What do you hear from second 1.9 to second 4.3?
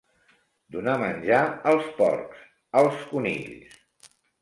porcs, als conills.